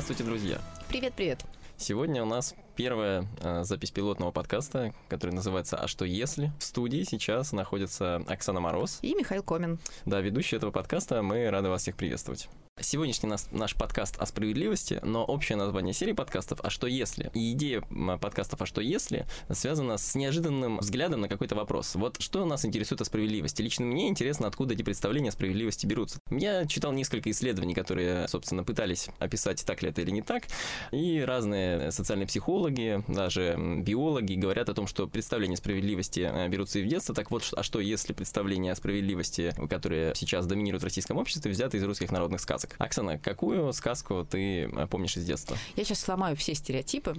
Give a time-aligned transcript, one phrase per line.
[0.00, 0.58] Здравствуйте, друзья.
[0.88, 1.44] Привет-привет.
[1.76, 6.50] Сегодня у нас первая э, запись пилотного подкаста, который называется «А что если?».
[6.58, 9.00] В студии сейчас находится Оксана Мороз.
[9.02, 9.78] И Михаил Комин.
[10.06, 11.20] Да, ведущий этого подкаста.
[11.20, 12.48] Мы рады вас всех приветствовать.
[12.82, 17.30] Сегодняшний наш, наш подкаст о справедливости, но общее название серии подкастов «А что если?».
[17.34, 17.82] И идея
[18.18, 21.94] подкастов «А что если?» связана с неожиданным взглядом на какой-то вопрос.
[21.94, 23.60] Вот что нас интересует о справедливости?
[23.60, 26.20] Лично мне интересно, откуда эти представления о справедливости берутся.
[26.30, 30.44] Я читал несколько исследований, которые, собственно, пытались описать, так ли это или не так.
[30.90, 32.69] И разные социальные психологи,
[33.08, 37.14] даже биологи говорят о том, что представления справедливости э, берутся и в детстве.
[37.14, 41.76] Так вот, а что если представления о справедливости, которые сейчас доминируют в российском обществе, взяты
[41.76, 42.60] из русских народных сказок?
[42.60, 42.76] сказок.
[42.78, 45.56] Оксана, какую сказку ты э, помнишь из детства?
[45.76, 47.14] Я сейчас сломаю все стереотипы,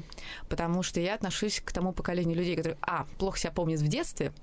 [0.49, 4.33] потому что я отношусь к тому поколению людей, которые, а, плохо себя помнят в детстве,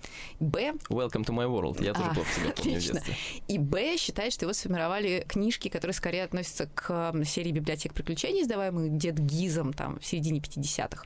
[0.40, 0.74] б...
[0.88, 1.82] Welcome to my world.
[1.84, 3.00] Я тоже а, плохо себя помню отлично.
[3.00, 3.16] в детстве.
[3.48, 8.96] И б, считает, что его сформировали книжки, которые скорее относятся к серии библиотек приключений, издаваемых
[8.96, 10.97] Дед Гизом там в середине 50-х.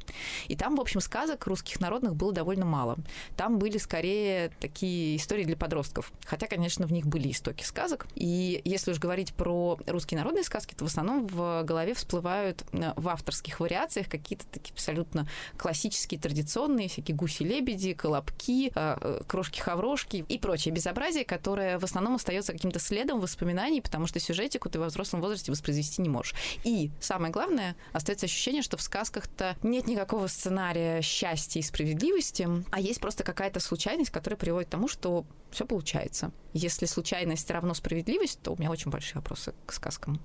[0.49, 2.97] И там, в общем, сказок русских народных было довольно мало.
[3.37, 6.13] Там были скорее такие истории для подростков.
[6.25, 8.07] Хотя, конечно, в них были истоки сказок.
[8.15, 12.93] И если уж говорить про русские народные сказки, то в основном в голове всплывают э,
[12.97, 15.27] в авторских вариациях какие-то такие абсолютно
[15.57, 22.53] классические, традиционные, всякие гуси-лебеди, колобки, э, э, крошки-хаврошки и прочее безобразие, которое в основном остается
[22.53, 26.35] каким-то следом воспоминаний, потому что сюжетику ты во взрослом возрасте воспроизвести не можешь.
[26.65, 32.81] И самое главное, остается ощущение, что в сказках-то нет никакого сценария счастья и справедливости, а
[32.81, 36.31] есть просто какая-то случайность, которая приводит к тому, что все получается.
[36.53, 40.21] Если случайность равно справедливость, то у меня очень большие вопросы к сказкам.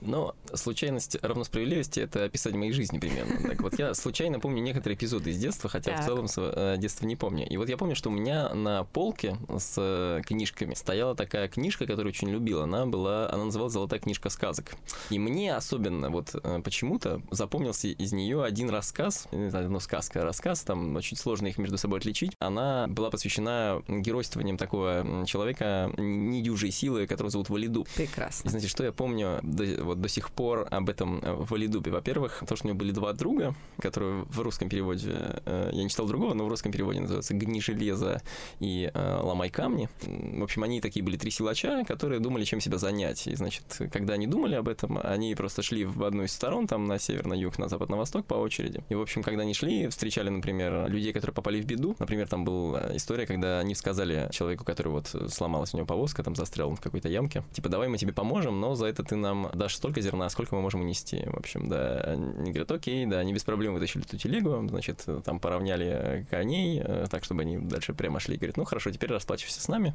[0.00, 3.48] Но случайность равно справедливости— это описание моей жизни примерно.
[3.48, 6.02] Так вот, я случайно помню некоторые эпизоды из детства, хотя так.
[6.02, 7.48] в целом э, детства не помню.
[7.48, 11.86] И вот я помню, что у меня на полке с э, книжками стояла такая книжка,
[11.86, 12.64] которую очень любила.
[12.64, 14.74] Она была, она называлась «Золотая книжка сказок».
[15.10, 20.62] И мне особенно вот э, почему-то запомнился из нее один рассказ, знаю, ну, сказка, рассказ,
[20.62, 22.32] там очень сложно их между собой отличить.
[22.38, 27.86] Она была посвящена геройствованием такого человека недюжей силы, которого зовут Валиду.
[27.94, 28.48] Прекрасно.
[28.48, 29.40] И знаете, что я помню
[29.90, 31.90] вот до сих пор об этом э, в Валидубе.
[31.90, 35.14] Во-первых, то, что у него были два друга, которые в русском переводе,
[35.44, 38.22] э, я не читал другого, но в русском переводе называются «Гни железо»
[38.60, 39.88] и э, «Ломай камни».
[40.02, 43.26] В общем, они такие были три силача, которые думали, чем себя занять.
[43.26, 46.86] И, значит, когда они думали об этом, они просто шли в одну из сторон, там,
[46.86, 48.82] на север, на юг, на запад, на восток по очереди.
[48.88, 51.96] И, в общем, когда они шли, встречали, например, людей, которые попали в беду.
[51.98, 56.36] Например, там была история, когда они сказали человеку, который вот сломалась у него повозка, там
[56.36, 59.74] застрял в какой-то ямке, типа, давай мы тебе поможем, но за это ты нам дашь
[59.80, 61.22] столько зерна, сколько мы можем унести.
[61.24, 65.40] В общем, да, они говорят, окей, да, они без проблем вытащили эту телегу, значит, там
[65.40, 68.36] поравняли коней, э, так, чтобы они дальше прямо шли.
[68.36, 69.94] Говорит, ну хорошо, теперь расплачивайся с нами.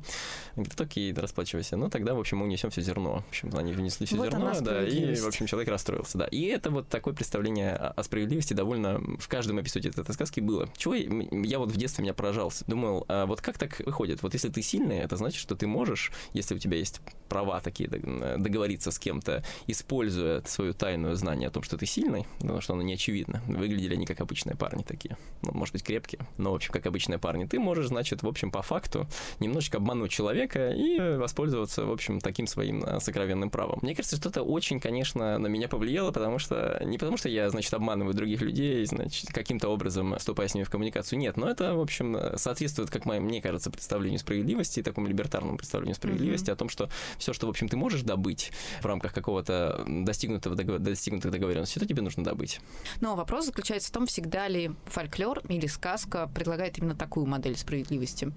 [0.56, 1.78] Они говорят, окей, расплачивайся.
[1.78, 3.24] Ну, тогда, в общем, мы унесем все зерно.
[3.28, 6.26] В общем, они внесли все вот зерно, да, и, в общем, человек расстроился, да.
[6.26, 10.68] И это вот такое представление о справедливости довольно в каждом эпизоде этой сказки было.
[10.76, 12.66] Чего я вот в детстве меня поражался.
[12.66, 14.24] Думал, а вот как так выходит?
[14.24, 17.88] Вот если ты сильный, это значит, что ты можешь, если у тебя есть права такие,
[17.90, 22.74] договориться с кем-то, используя используя свою тайную знание о том, что ты сильный, потому что
[22.74, 23.42] оно не очевидно.
[23.48, 25.18] Выглядели они как обычные парни такие.
[25.42, 27.46] Ну, может быть, крепкие, но, в общем, как обычные парни.
[27.46, 29.08] Ты можешь, значит, в общем, по факту
[29.40, 33.80] немножечко обмануть человека и воспользоваться, в общем, таким своим э, сокровенным правом.
[33.82, 37.50] Мне кажется, что это очень, конечно, на меня повлияло, потому что не потому что я,
[37.50, 41.20] значит, обманываю других людей, значит, каким-то образом вступая с ними в коммуникацию.
[41.20, 46.50] Нет, но это, в общем, соответствует, как мне кажется, представлению справедливости, такому либертарному представлению справедливости
[46.50, 46.54] mm-hmm.
[46.54, 50.80] о том, что все, что, в общем, ты можешь добыть в рамках какого-то достигнутого договор...
[50.80, 52.60] достигнутых договоренностей, то тебе нужно добыть.
[53.02, 58.32] Но вопрос заключается в том, всегда ли фольклор или сказка предлагает именно такую модель справедливости.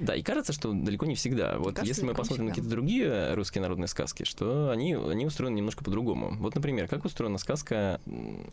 [0.00, 1.58] Да, и кажется, что далеко не всегда.
[1.58, 5.56] Вот кажется, если мы посмотрим на какие-то другие русские народные сказки, что они, они устроены
[5.56, 6.36] немножко по-другому.
[6.38, 8.00] Вот, например, как устроена сказка...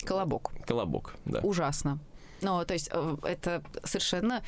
[0.04, 0.52] Колобок.
[0.66, 1.40] Колобок, да.
[1.40, 2.00] Ужасно.
[2.42, 4.44] Ну, то есть э, это совершенно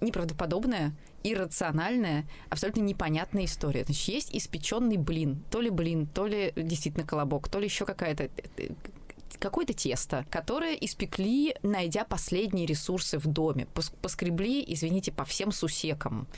[0.00, 3.84] неправдоподобная, иррациональная, абсолютно непонятная история.
[3.84, 8.24] Значит, есть испеченный блин, то ли блин, то ли действительно колобок, то ли еще какая-то
[8.56, 8.68] э,
[9.40, 13.66] какое-то тесто, которое испекли, найдя последние ресурсы в доме.
[14.02, 16.28] Поскребли, извините, по всем сусекам.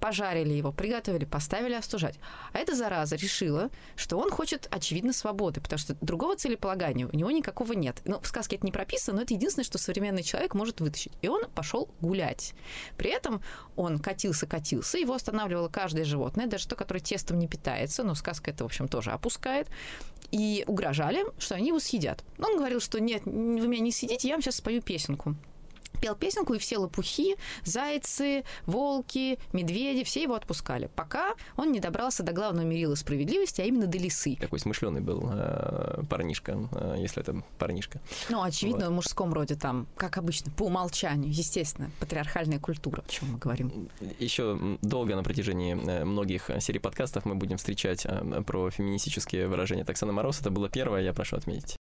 [0.00, 2.18] Пожарили его, приготовили, поставили остужать.
[2.52, 7.30] А эта зараза решила, что он хочет, очевидно, свободы, потому что другого целеполагания у него
[7.30, 8.02] никакого нет.
[8.04, 11.12] Ну, в сказке это не прописано, но это единственное, что современный человек может вытащить.
[11.22, 12.54] И он пошел гулять.
[12.96, 13.42] При этом
[13.76, 18.64] он катился-катился, его останавливало каждое животное, даже то, которое тестом не питается, но сказка это,
[18.64, 19.68] в общем, тоже опускает
[20.30, 22.22] и угрожали, что они его съедят.
[22.36, 25.36] Но он говорил, что нет, вы меня не съедите, я вам сейчас спою песенку.
[26.00, 32.22] пел песенку, и все лопухи, зайцы, волки, медведи, все его отпускали, пока он не добрался
[32.22, 34.36] до главного мерила справедливости, а именно до лисы.
[34.36, 38.00] Такой смышленый был э, парнишка, э, если это парнишка.
[38.28, 38.92] Ну, очевидно, вот.
[38.92, 43.88] в мужском роде там, как обычно, по умолчанию, естественно, патриархальная культура, о чем мы говорим.
[44.18, 48.06] Еще долго на протяжении э, многих серий подкастов мы будем встречать
[48.46, 50.40] про феминистические выражения Таксана Мороз.
[50.40, 51.77] Это было первое, я прошу отметить.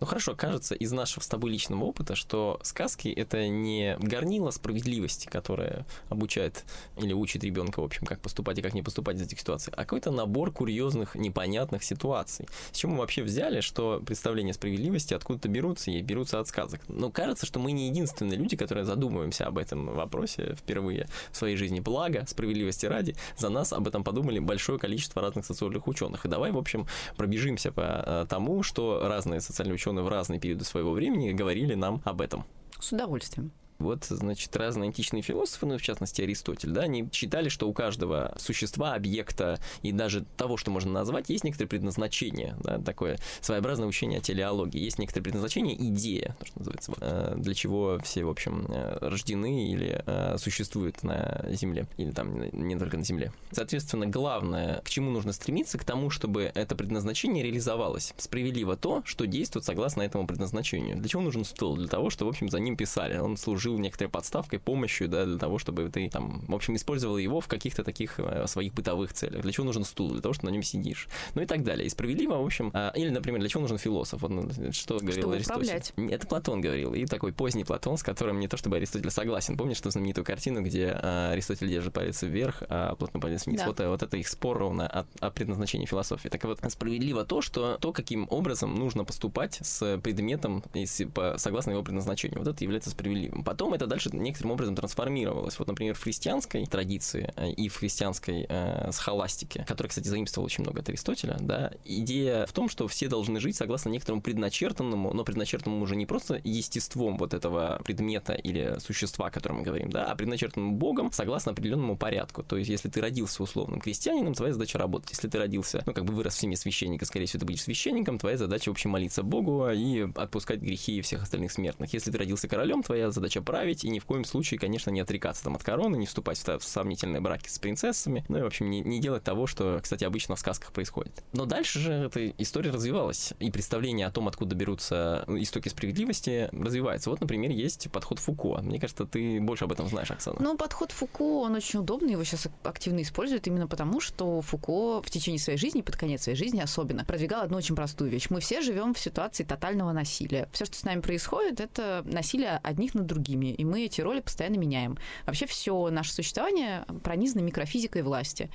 [0.00, 5.26] Ну хорошо, кажется из нашего с тобой личного опыта, что сказки это не горнило справедливости,
[5.26, 6.64] которая обучает
[6.96, 9.82] или учит ребенка, в общем, как поступать и как не поступать из этих ситуаций, а
[9.82, 12.48] какой-то набор курьезных, непонятных ситуаций.
[12.72, 16.80] С чего мы вообще взяли, что представления справедливости откуда-то берутся и берутся от сказок.
[16.88, 21.56] Но кажется, что мы не единственные люди, которые задумываемся об этом вопросе впервые в своей
[21.56, 21.80] жизни.
[21.80, 26.24] Благо, справедливости ради, за нас об этом подумали большое количество разных социальных ученых.
[26.24, 26.86] И давай, в общем,
[27.18, 31.74] пробежимся по э, тому, что разные социальные ученые ученые в разные периоды своего времени говорили
[31.74, 32.44] нам об этом.
[32.78, 33.50] С удовольствием.
[33.80, 38.34] Вот, значит, разные античные философы, ну, в частности, Аристотель, да, они считали, что у каждого
[38.38, 44.18] существа, объекта и даже того, что можно назвать, есть некоторое предназначение, да, такое своеобразное учение
[44.18, 44.78] о телеологии.
[44.78, 48.98] Есть некоторое предназначение, идея, то, что называется, вот, э, для чего все, в общем, э,
[49.00, 53.32] рождены или э, существуют на Земле, или там не только на Земле.
[53.50, 58.12] Соответственно, главное, к чему нужно стремиться, к тому, чтобы это предназначение реализовалось.
[58.18, 60.96] Справедливо то, что действует согласно этому предназначению.
[60.96, 61.76] Для чего нужен стол?
[61.76, 63.16] Для того, чтобы, в общем, за ним писали.
[63.16, 67.18] Он служил служил некоторой подставкой, помощью, да, для того, чтобы ты там, в общем, использовал
[67.18, 69.42] его в каких-то таких э, своих бытовых целях.
[69.42, 70.10] Для чего нужен стул?
[70.10, 71.08] Для того, чтобы на нем сидишь.
[71.34, 71.86] Ну и так далее.
[71.86, 74.22] И справедливо, в общем, а, или, например, для чего нужен философ?
[74.22, 75.62] Вот, ну, что говорил чтобы Аристотель?
[75.62, 75.92] Управлять.
[75.96, 76.94] Это Платон говорил.
[76.94, 79.56] И такой поздний Платон, с которым не то чтобы Аристотель согласен.
[79.56, 83.60] Помнишь что знаменитую картину, где а, Аристотель держит палец вверх, а Платон палец вниз?
[83.60, 83.66] Да.
[83.66, 86.28] Вот, вот это их спор ровно о, о предназначении философии.
[86.28, 91.70] Так вот, справедливо то, что то, каким образом нужно поступать с предметом, если, по, согласно
[91.70, 92.38] его предназначению.
[92.38, 93.44] Вот это является справедливым.
[93.44, 95.58] Потом это дальше некоторым образом трансформировалась.
[95.58, 100.64] Вот, например, в христианской традиции э, и в христианской э, схоластике, которая, кстати, заимствовала очень
[100.64, 105.24] много от Аристотеля, да, идея в том, что все должны жить согласно некоторому предначертанному, но
[105.24, 110.06] предначертанному уже не просто естеством вот этого предмета или существа, о котором мы говорим, да,
[110.06, 112.42] а предначертанному Богом согласно определенному порядку.
[112.42, 115.10] То есть, если ты родился условным крестьянином, твоя задача работать.
[115.10, 118.18] Если ты родился, ну, как бы вырос в семье священника, скорее всего, ты будешь священником,
[118.18, 121.92] твоя задача, в общем, молиться Богу и отпускать грехи всех остальных смертных.
[121.92, 125.42] Если ты родился королем, твоя задача править и ни в коем случае, конечно, не отрекаться
[125.42, 128.80] там от короны, не вступать в, сомнительные браки с принцессами, ну и, в общем, не,
[128.80, 131.24] не делать того, что, кстати, обычно в сказках происходит.
[131.32, 137.10] Но дальше же эта история развивалась, и представление о том, откуда берутся истоки справедливости, развивается.
[137.10, 138.62] Вот, например, есть подход Фуко.
[138.62, 140.36] Мне кажется, ты больше об этом знаешь, Оксана.
[140.38, 145.10] Ну, подход Фуко, он очень удобный, его сейчас активно используют именно потому, что Фуко в
[145.10, 148.26] течение своей жизни, под конец своей жизни особенно, продвигал одну очень простую вещь.
[148.30, 150.48] Мы все живем в ситуации тотального насилия.
[150.52, 154.56] Все, что с нами происходит, это насилие одних над другими, и мы эти роли постоянно
[154.56, 154.98] меняем.
[155.26, 158.50] Вообще все наше существование пронизано микрофизикой власти.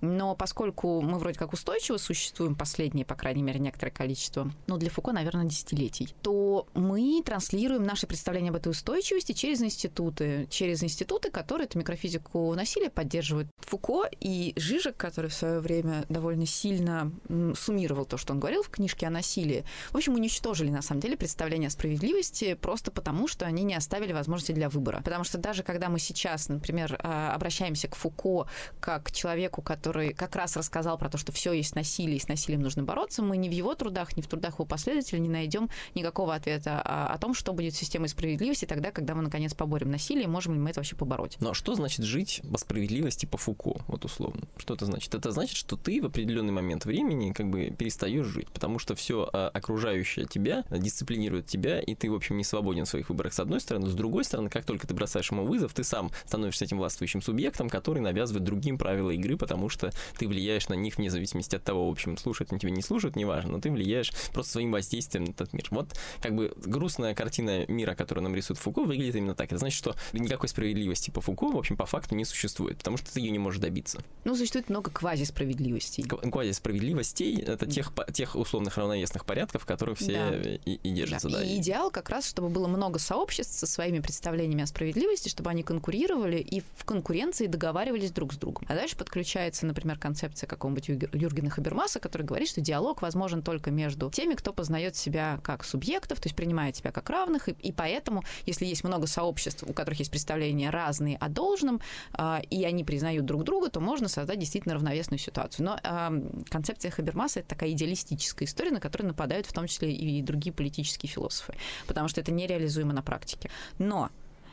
[0.00, 4.90] Но поскольку мы вроде как устойчиво существуем, последние, по крайней мере, некоторое количество, ну, для
[4.90, 11.30] Фуко, наверное, десятилетий, то мы транслируем наши представления об этой устойчивости через институты, через институты,
[11.30, 13.48] которые эту микрофизику насилия поддерживают.
[13.60, 17.12] Фуко и Жижик, который в свое время довольно сильно
[17.54, 21.16] суммировал то, что он говорил в книжке о насилии, в общем, уничтожили, на самом деле,
[21.16, 25.02] представление о справедливости просто потому, что они не оставили возможности для выбора.
[25.04, 28.46] Потому что даже когда мы сейчас, например, а, обращаемся к Фуко
[28.80, 32.28] как к человеку, который как раз рассказал про то, что все есть насилие, и с
[32.28, 35.68] насилием нужно бороться, мы ни в его трудах, ни в трудах его последователей не найдем
[35.94, 40.54] никакого ответа о, том, что будет системой справедливости тогда, когда мы наконец поборем насилие, можем
[40.54, 41.36] ли мы это вообще побороть.
[41.40, 44.42] Ну а что значит жить по справедливости по Фуко, вот условно?
[44.56, 45.14] Что это значит?
[45.14, 49.28] Это значит, что ты в определенный момент времени как бы перестаешь жить, потому что все
[49.32, 53.40] а, окружающее тебя дисциплинирует тебя, и ты, в общем, не свободен в своих выборах с
[53.40, 56.78] одной стороны, с другой стороны, как только ты бросаешь ему вызов, ты сам становишься этим
[56.78, 59.79] властвующим субъектом, который навязывает другим правила игры, потому что
[60.18, 63.16] ты влияешь на них вне зависимости от того, в общем, слушают они тебя, не слушают,
[63.16, 65.66] неважно, но ты влияешь просто своим воздействием на этот мир.
[65.70, 65.88] Вот
[66.20, 69.46] как бы грустная картина мира, которую нам рисует Фуко, выглядит именно так.
[69.46, 73.12] Это значит, что никакой справедливости по Фуко, в общем, по факту не существует, потому что
[73.12, 74.02] ты ее не можешь добиться.
[74.24, 76.04] Ну, существует много квазисправедливостей.
[76.04, 80.36] Квазисправедливостей— это тех, тех условных равновесных порядков, в которых все да.
[80.64, 81.28] и, и держатся.
[81.28, 81.40] Да.
[81.40, 81.44] Да.
[81.44, 85.62] И идеал как раз, чтобы было много сообществ со своими представлениями о справедливости, чтобы они
[85.62, 88.66] конкурировали и в конкуренции договаривались друг с другом.
[88.68, 94.10] А дальше подключается, например, концепция какого-нибудь Юргена Хабермаса, который говорит, что диалог возможен только между
[94.10, 98.24] теми, кто познает себя как субъектов, то есть принимает себя как равных, и, и поэтому,
[98.46, 101.80] если есть много сообществ, у которых есть представления разные о должном,
[102.18, 105.66] э, и они признают друг друга, то можно создать действительно равновесную ситуацию.
[105.66, 110.22] Но э, концепция Хабермаса— это такая идеалистическая история, на которую нападают в том числе и
[110.22, 111.54] другие политические философы,
[111.86, 113.50] потому что это нереализуемо на практике.
[113.78, 114.10] Но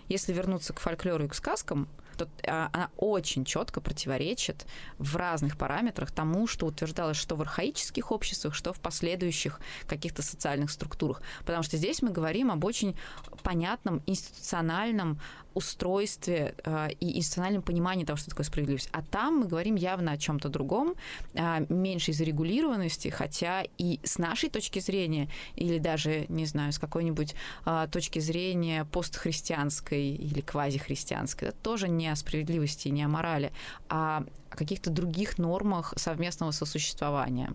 [0.09, 4.65] если вернуться к фольклору и к сказкам, то а, она очень четко противоречит
[4.97, 10.71] в разных параметрах тому, что утверждалось что в архаических обществах, что в последующих каких-то социальных
[10.71, 11.21] структурах.
[11.45, 12.95] Потому что здесь мы говорим об очень
[13.43, 15.19] понятном институциональном
[15.57, 18.89] устройстве э, и институциональном понимании того, что такое справедливость.
[18.91, 20.93] А там мы говорим явно о чем-то другом,
[21.33, 27.33] э, меньшей зарегулированности, хотя и с нашей точки зрения, или даже, не знаю, с какой-нибудь
[27.65, 33.51] э, точки зрения постхристианской или квазихристианской, это тоже не о справедливости, не о морали,
[33.89, 37.53] а о каких-то других нормах совместного сосуществования.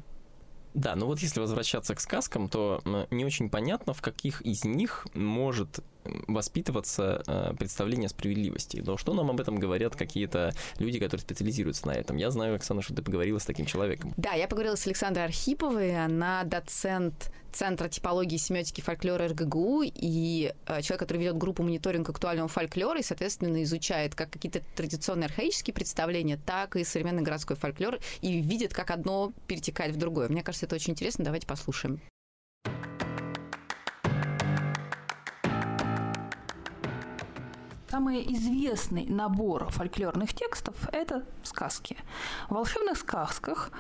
[0.75, 2.81] Да, ну вот если возвращаться к сказкам, то
[3.11, 8.83] не очень понятно, в каких из них может воспитываться э, представление справедливости.
[8.85, 12.17] Но что нам об этом говорят какие-то люди, которые специализируются на этом?
[12.17, 14.13] Я знаю, Оксана, что ты поговорила с таким человеком.
[14.17, 20.55] Да, я поговорила с Александрой Архиповой, она доцент Центра типологии и семиотики фольклора РГГУ и
[20.67, 25.75] э, человек, который ведет группу мониторинг актуального фольклора и, соответственно, изучает как какие-то традиционные архаические
[25.75, 30.29] представления, так и современный городской фольклор и видит, как одно перетекает в другое.
[30.29, 31.25] Мне кажется, это очень интересно.
[31.25, 32.01] Давайте послушаем.
[37.93, 41.99] Самый известный набор фольклорных текстов– это сказки.
[42.49, 43.71] В волшебных сказках,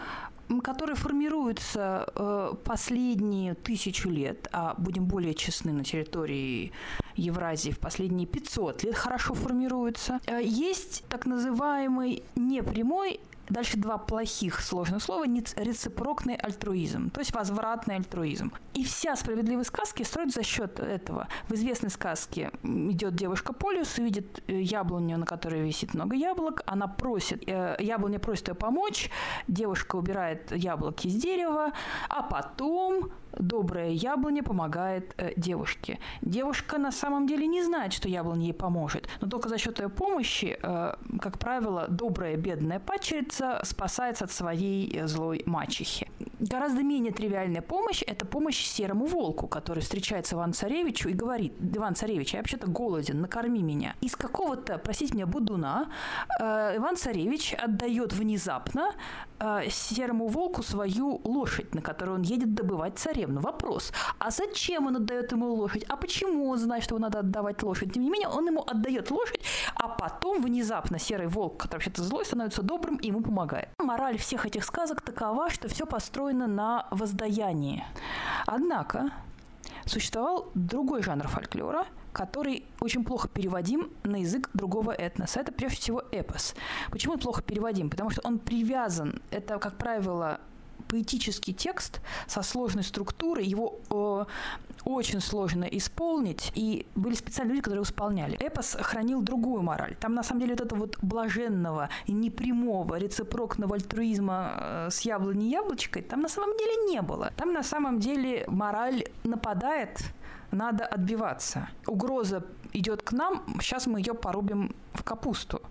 [0.63, 6.73] которые формируются э, последние тысячу лет, а будем более честны, на территории
[7.17, 14.61] Евразии в последние 500 лет хорошо формируются, э, есть так называемый непрямой Дальше два плохих
[14.61, 15.25] сложных слова–
[15.57, 18.53] рецепрокный альтруизм, то есть возвратный альтруизм.
[18.75, 21.29] И вся справедливая сказки строится за счет этого.
[21.49, 26.63] В известной сказке идет девушка по лесу, видит э, яблоню, на которой висит много яблок,
[26.67, 29.11] она просит, э, яблоня просит ее помочь,
[29.49, 31.73] девушка убирает яблоки из дерева,
[32.09, 35.99] а потом добрая яблоня помогает э, девушке.
[36.21, 39.89] Девушка на самом деле не знает, что яблоня ей поможет, но только за счет ее
[39.89, 46.09] помощи, э, как правило, добрая бедная падчерица спасается от своей э, злой мачехи.
[46.41, 51.95] Гораздо менее тривиальная помощь– это помощь серому волку, который встречается Иван Царевичу и говорит, Иван
[51.95, 53.95] Царевич, я вообще-то голоден, накорми меня.
[54.01, 55.89] Из какого-то, простите меня, будуна
[56.41, 58.93] э, Иван Царевич отдает внезапно
[59.39, 63.41] э, серому волку свою лошадь, на которой он едет добывать царевну.
[63.41, 65.85] Вопрос, а зачем он отдает ему лошадь?
[65.89, 67.93] А почему он знает, что его надо отдавать лошадь?
[67.93, 69.41] Тем не менее, он ему отдает лошадь,
[69.75, 73.69] а потом внезапно серый волк, который вообще-то злой, становится добрым и ему помогает.
[73.79, 77.85] Мораль всех этих сказок такова, что все построено на воздаянии.
[78.47, 79.11] Однако
[79.87, 85.41] существовал другой жанр фольклора– который очень плохо переводим на язык другого этноса.
[85.41, 86.55] Это прежде всего эпос.
[86.91, 87.91] Почему он плохо переводим?
[87.91, 90.41] Потому что он привязан, это, как правило,
[90.93, 94.25] поэтический текст со сложной структурой, его э,
[94.85, 98.37] очень сложно исполнить, и были специальные люди, которые исполняли.
[98.39, 99.97] Эпос хранил другую мораль.
[100.01, 105.51] Там, на самом деле, вот этого вот блаженного и непрямого рецепрокного альтруизма э, с яблоней
[105.51, 107.33] яблочкой там на самом деле не было.
[107.37, 109.99] Там на самом деле мораль нападает
[110.51, 111.69] надо отбиваться.
[111.87, 112.45] Угроза
[112.75, 115.63] идет к нам, сейчас мы ее порубим в капусту.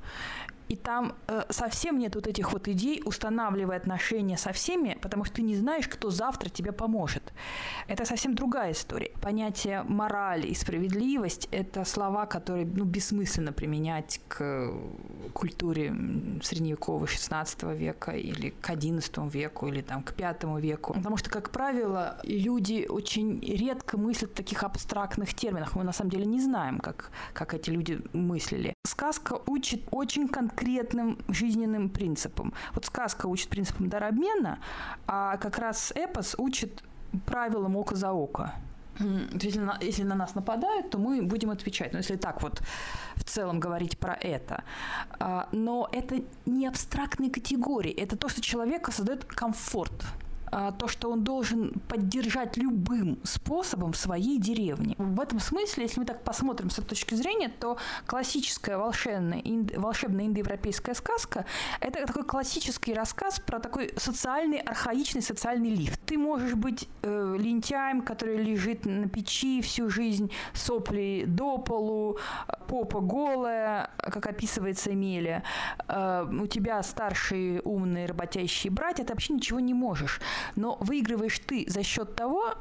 [0.71, 5.35] И там э, совсем нет вот этих вот идей, устанавливая отношения со всеми, потому что
[5.35, 7.20] ты не знаешь, кто завтра тебе поможет.
[7.88, 9.12] Это совсем другая история.
[9.21, 14.71] Понятие мораль и справедливость– это слова, которые ну, бессмысленно применять к
[15.33, 15.93] культуре
[16.41, 20.93] средневековой 16 века или к XI веку или там, к V веку.
[20.93, 25.75] Потому что, как правило, люди очень редко мыслят в таких абстрактных терминах.
[25.75, 28.74] Мы на самом деле не знаем, как, как эти люди мыслили.
[28.86, 32.53] Сказка учит очень конкретным жизненным принципам.
[32.74, 34.60] Вот сказка учит принципам дарообмена,
[35.07, 36.83] а как раз эпос учит
[37.25, 38.53] правилам око за око.
[39.41, 41.93] Если на, если на нас нападают, то мы будем отвечать.
[41.93, 42.61] Но если так вот
[43.15, 44.63] в целом говорить про это.
[45.19, 47.91] А, но это не абстрактные категории.
[47.91, 50.05] Это то, что человека создает комфорт
[50.77, 54.96] то, что он должен поддержать любым способом в своей деревне.
[54.98, 59.75] В этом смысле, если мы так посмотрим с этой точки зрения, то классическая волшебная, инд,
[59.77, 61.46] волшебная индоевропейская сказка–
[61.79, 66.00] это такой классический рассказ про такой социальный, архаичный социальный лифт.
[66.05, 72.17] Ты можешь быть э, лентяем, который лежит на печи всю жизнь, сопли до полу,
[72.67, 75.43] попа голая, как описывается Эмилия.
[75.88, 80.20] Э, у тебя старшие умные работящие братья, ты вообще ничего не можешь.
[80.55, 82.55] Но выигрываешь ты за счет того,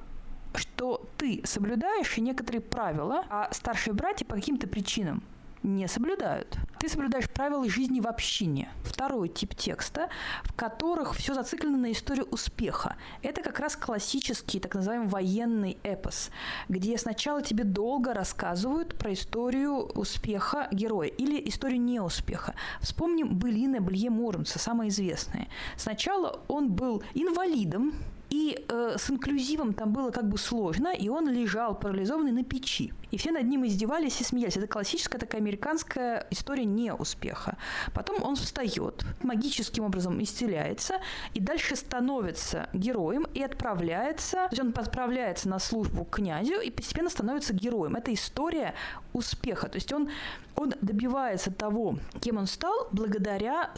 [0.55, 5.23] что ты соблюдаешь некоторые правила, а старшие братья по каким-то причинам
[5.63, 6.57] не соблюдают.
[6.79, 8.71] Ты соблюдаешь правила жизни в общине.
[8.83, 10.09] Второй тип текста,
[10.43, 12.97] в которых все зациклено на истории успеха.
[13.23, 16.31] Это как раз классический так называемый военный эпос,
[16.69, 22.55] где сначала тебе долго рассказывают про историю успеха героя или историю неуспеха.
[22.81, 25.49] Вспомним былины Белье Муромца, самые известные.
[25.77, 27.93] Сначала он был инвалидом,
[28.31, 32.93] и э, с инклюзивом там было как бы сложно, и он лежал парализованный на печи.
[33.11, 34.57] И все над ним издевались и смеялись.
[34.57, 37.57] Это классическая такая американская история неуспеха.
[37.93, 41.01] Потом он встает, магическим образом исцеляется,
[41.35, 46.71] и дальше становится героем и отправляется, то есть он отправляется на службу к князю и
[46.71, 47.97] постепенно становится героем.
[47.97, 48.75] Это история
[49.13, 49.69] успеха.
[49.69, 50.09] То есть он
[50.61, 53.71] он добивается того, кем он стал, благодаря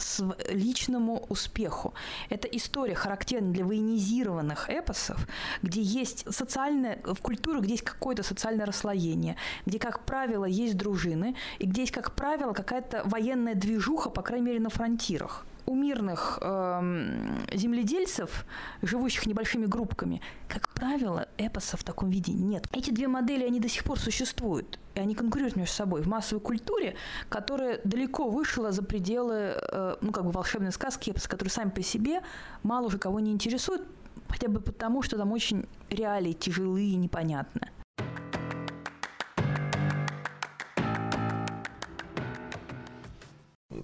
[0.49, 1.93] личному успеху.
[2.29, 5.25] Это история, характерная для военизированных эпосов,
[5.61, 9.22] где есть социальное, в культуре, где есть какое-то социальное расслоение,
[9.65, 14.47] где, как правило, есть дружины, и где есть, как правило, какая-то военная движуха, по крайней
[14.47, 18.45] мере, на фронтирах у мирных э, земледельцев,
[18.81, 22.67] живущих небольшими группками, как правило, эпоса в таком виде нет.
[22.71, 26.41] Эти две модели, они до сих пор существуют, и они конкурируют между собой в массовой
[26.41, 26.95] культуре,
[27.29, 31.81] которая далеко вышла за пределы, э, ну, как бы волшебной сказки, эпоса, которые сами по
[31.81, 32.21] себе
[32.63, 33.87] мало уже кого не интересуют,
[34.27, 37.69] хотя бы потому, что там очень реалии тяжелые и непонятны.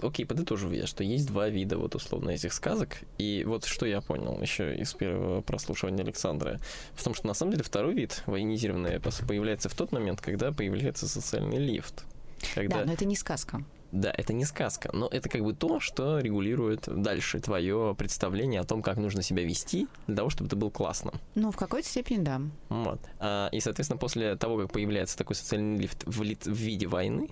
[0.03, 2.97] Окей, подытожу я, что есть два вида вот условно этих сказок.
[3.17, 6.59] И вот что я понял еще из первого прослушивания Александра,
[6.93, 10.51] в том, что на самом деле второй вид, военизированный эпос, появляется в тот момент, когда
[10.51, 12.05] появляется социальный лифт.
[12.55, 12.79] Когда...
[12.79, 13.63] Да, но это не сказка.
[13.91, 18.63] Да, это не сказка, но это как бы то, что регулирует дальше твое представление о
[18.63, 21.13] том, как нужно себя вести для того, чтобы это был классно.
[21.33, 22.41] Ну, в какой-то степени, да.
[22.69, 22.99] Вот.
[23.19, 26.37] А, и, соответственно, после того, как появляется такой социальный лифт в, ли...
[26.39, 27.29] в виде войны,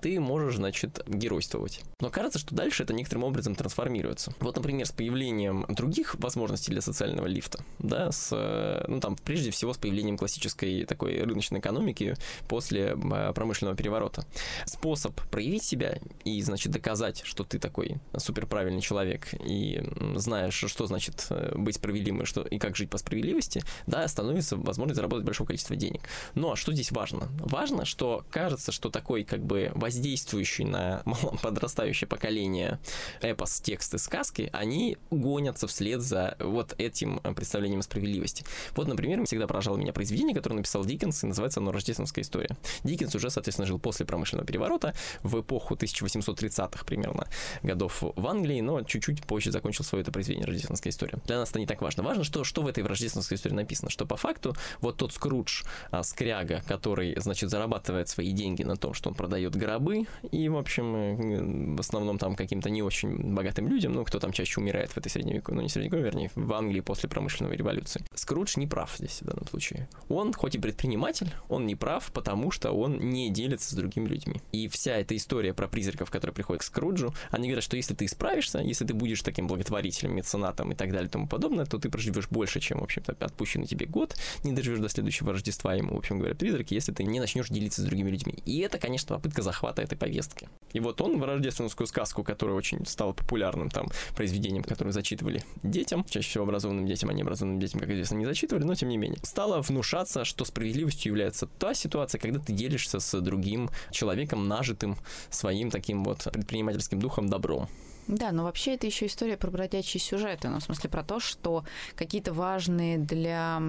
[0.00, 1.82] ты можешь, значит, геройствовать.
[2.00, 4.34] Но кажется, что дальше это некоторым образом трансформируется.
[4.40, 9.72] Вот, например, с появлением других возможностей для социального лифта, да, с, ну, там, прежде всего,
[9.72, 12.16] с появлением классической такой рыночной экономики
[12.48, 14.26] после а, промышленного переворота.
[14.66, 19.82] Способ проявить себя и, значит, доказать, что ты такой суперправильный человек и
[20.16, 24.56] знаешь, что значит э, быть справедливым и, что, и как жить по справедливости, да, становится
[24.56, 26.02] возможность заработать большое количество денег.
[26.34, 27.28] Но что здесь важно?
[27.38, 31.02] Важно, что кажется, что такой как бы воздействующий на
[31.42, 32.78] подрастающее поколение
[33.20, 38.44] эпос, тексты, сказки, они гонятся вслед за вот этим представлением о справедливости.
[38.74, 42.56] Вот, например, всегда поражало меня произведение, которое написал Диккенс, и называется оно «Рождественская история».
[42.84, 47.26] Диккенс уже, соответственно, жил после промышленного переворота, в эпоху 1830-х примерно
[47.62, 51.18] годов в Англии, но чуть-чуть позже закончил свое это произведение «Рождественская история».
[51.26, 52.02] Для нас это не так важно.
[52.02, 56.02] Важно, что, что в этой рождественской истории написано, что по факту вот тот Скрудж, а,
[56.02, 60.56] скряга, который, значит, зарабатывает свои деньги на том, что он продает продает гробы, и, в
[60.56, 64.90] общем, э, в основном там каким-то не очень богатым людям, ну, кто там чаще умирает
[64.92, 68.04] в этой средневековой, ну, не средневековой, вернее, в Англии после промышленной революции.
[68.14, 69.88] Скрудж не прав здесь в данном случае.
[70.08, 74.40] Он, хоть и предприниматель, он не прав, потому что он не делится с другими людьми.
[74.52, 78.08] И вся эта история про призраков, которые приходят к Скруджу, они говорят, что если ты
[78.08, 81.88] справишься, если ты будешь таким благотворителем, меценатом и так далее и тому подобное, то ты
[81.88, 85.98] проживешь больше, чем, в общем-то, отпущенный тебе год, не доживешь до следующего Рождества ему, в
[85.98, 88.34] общем говоря, призраки, если ты не начнешь делиться с другими людьми.
[88.44, 90.48] И это, конечно, попытка захвата этой повестки.
[90.72, 96.04] И вот он в рождественскую сказку, которая очень стала популярным там произведением, которое зачитывали детям,
[96.08, 98.96] чаще всего образованным детям, а не образованным детям, как известно, не зачитывали, но тем не
[98.96, 104.96] менее, стало внушаться, что справедливостью является та ситуация, когда ты делишься с другим человеком, нажитым
[105.30, 107.68] своим таким вот предпринимательским духом добром.
[108.08, 111.64] Да, но вообще это еще история про бродячие сюжеты, ну, в смысле про то, что
[111.94, 113.62] какие-то важные для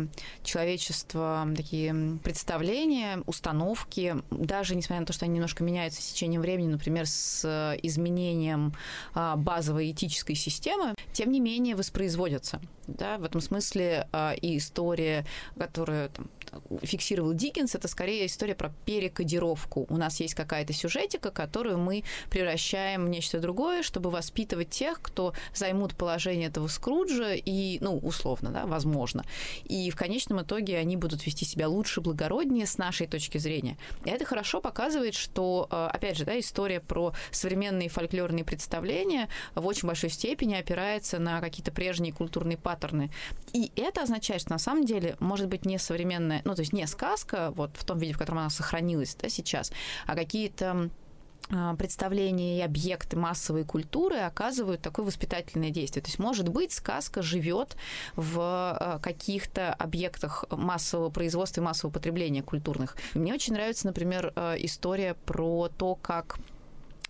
[0.44, 6.68] человечества такие представления, установки, даже несмотря на то, что они немножко меняются с течением времени,
[6.68, 8.74] например, с изменением
[9.14, 12.60] а, базовой этической системы, тем не менее воспроизводятся.
[12.88, 15.26] Да, в этом смысле а, и история,
[15.58, 16.30] которая там,
[16.82, 19.86] фиксировал Диккенс, это скорее история про перекодировку.
[19.90, 25.34] У нас есть какая-то сюжетика, которую мы превращаем в нечто другое, чтобы воспитывать тех, кто
[25.54, 29.24] займут положение этого Скруджа и, ну, условно, да, возможно.
[29.66, 33.78] И в конечном итоге они будут вести себя лучше, благороднее с нашей точки зрения.
[34.06, 39.66] И это хорошо показывает, что, э, опять же, да, история про современные фольклорные представления в
[39.66, 43.12] очень большой степени опирается на какие-то прежние культурные паттерны.
[43.54, 46.86] И это означает, что на самом деле может быть не современная, ну, то есть не
[46.88, 49.72] сказка, вот в том виде, в котором она сохранилась да, сейчас,
[50.06, 50.90] а какие-то
[51.52, 56.02] а, представления и объекты массовой культуры оказывают такое воспитательное действие.
[56.02, 57.76] То есть, может быть, сказка живет
[58.16, 62.96] в а, каких-то объектах массового производства и массового потребления культурных.
[63.14, 66.38] Мне очень нравится, например, а, история про то, как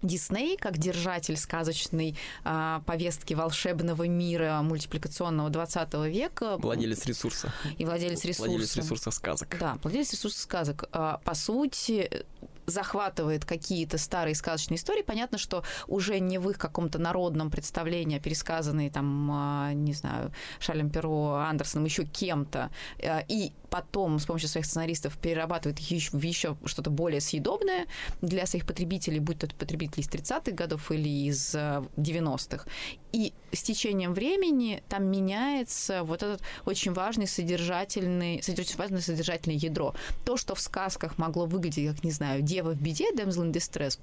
[0.04, 6.58] Дисней, как держатель сказочной а, повестки волшебного мира мультипликационного 20 века.
[6.58, 7.54] Владелец ресурса.
[7.78, 8.50] И владелец ресурса.
[8.50, 9.58] Владелец ресурса сказок.
[9.60, 10.86] Да, владелец ресурса сказок.
[10.92, 12.26] А, по сути,
[12.66, 18.22] захватывает какие-то старые сказочные истории, понятно, что уже не в их каком-то народном представлении, а
[18.22, 24.50] пересказанные там, а, не знаю, Шалем Перо, Андерсоном, еще кем-то, а, и потом с помощью
[24.50, 27.88] своих сценаристов перерабатывает в еще что-то более съедобное
[28.22, 32.66] для своих потребителей, будь то потребители из 30-х годов или из 90-х.
[32.68, 32.70] А,
[33.14, 39.96] и с течением времени там меняется вот этот очень важный содержательный, очень важное содержательное ядро.
[40.24, 43.98] То, что в сказках могло выглядеть, как, не знаю, дева в беде, damsel in distress,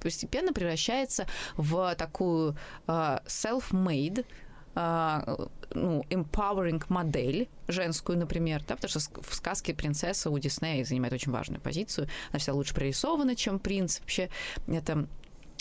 [0.00, 1.26] постепенно превращается
[1.56, 4.24] в такую uh, self-made
[5.74, 11.32] ну, empowering модель женскую, например, да, потому что в сказке принцесса у Диснея занимает очень
[11.32, 12.08] важную позицию.
[12.30, 14.00] Она вся лучше прорисована, чем принц.
[14.00, 14.30] Вообще
[14.66, 15.08] это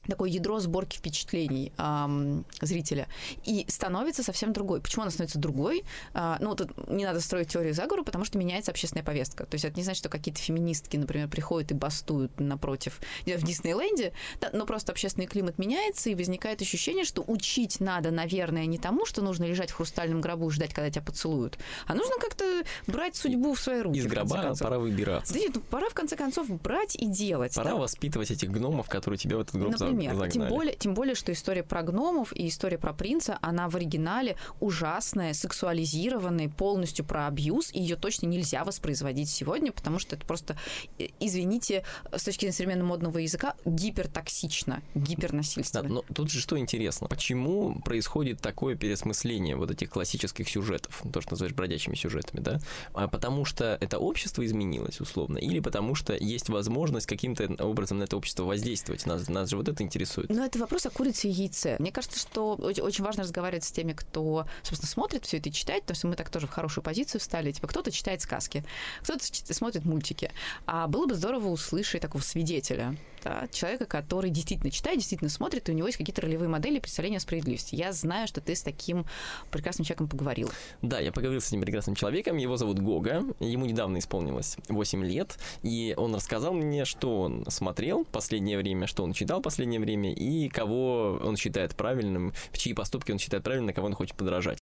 [0.08, 3.08] такое ядро сборки впечатлений эм, зрителя.
[3.46, 4.82] И становится совсем другой.
[4.82, 5.84] Почему она становится другой?
[6.14, 9.46] Э, ну, тут не надо строить теорию заговора, потому что меняется общественная повестка.
[9.46, 14.14] То есть это не значит, что какие-то феминистки, например, приходят и бастуют напротив в Диснейленде,
[14.42, 19.06] да, но просто общественный климат меняется, и возникает ощущение, что учить надо, наверное, не тому,
[19.06, 23.16] что нужно лежать в хрустальном гробу и ждать, когда тебя поцелуют, а нужно как-то брать
[23.16, 24.00] судьбу в свои руки.
[24.00, 25.34] Из гроба пора выбираться.
[25.34, 27.56] Да нет, ну, пора, в конце концов, брать и делать.
[27.56, 27.76] Пора да?
[27.78, 30.32] воспитывать этих гномов, которые тебя в этот гроб Например, например.
[30.32, 30.32] Загнали.
[30.32, 34.38] Тем более, тем более, что история про гномов и история про принца, она в оригинале
[34.60, 40.58] ужасная, сексуализированная, полностью про абьюз, и ее точно нельзя воспроизводить сегодня, потому что это просто,
[41.00, 45.84] э, извините, с точки зрения современного модного языка, гипертоксично, гипернасильственно.
[45.84, 51.22] Да, но тут же что интересно, почему происходит такое переосмысление вот этих классических сюжетов, то,
[51.22, 52.60] что называешь бродячими сюжетами, да?
[52.94, 58.04] А потому что это общество изменилось, условно, или потому что есть возможность каким-то образом на
[58.04, 59.06] это общество воздействовать.
[59.06, 60.30] Нас, нас же вот это интересует.
[60.30, 61.76] Но это вопрос о курице и яйце.
[61.80, 65.82] Мне кажется, что очень важно разговаривать с теми, кто, собственно, смотрит все это и читает,
[65.84, 67.52] потому что мы так тоже в хорошую позицию встали.
[67.52, 68.64] Типа, кто-то читает сказки,
[69.02, 69.24] кто-то
[69.54, 70.32] смотрит мультики.
[70.66, 75.72] А было бы здорово услышать такого свидетеля, да, человека, который действительно читает, действительно смотрит, и
[75.72, 77.76] у него есть какие-то ролевые модели представления о справедливости.
[77.76, 79.06] Я знаю, что ты с таким
[79.52, 80.50] прекрасным человеком поговорил.
[80.82, 85.38] Да, я поговорил с этим прекрасным человеком, его зовут Гога, ему недавно исполнилось 8 лет,
[85.64, 90.50] и он рассказал мне, что он смотрел последнее время, что он читал последнее время, и
[90.50, 94.58] кого он считает правильным, в чьи поступки он считает правильным, на кого он хочет подражать.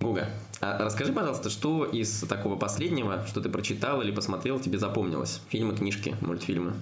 [0.00, 0.28] Гуга,
[0.60, 5.40] а расскажи, пожалуйста, что из такого последнего, что ты прочитал или посмотрел, тебе запомнилось?
[5.48, 6.72] Фильмы, книжки, мультфильмы?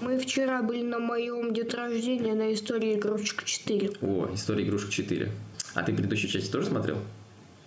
[0.00, 3.92] Мы вчера были на моем день рождения на истории игрушек 4.
[4.00, 5.30] О, история игрушек 4.
[5.74, 6.98] А ты предыдущую часть тоже смотрел?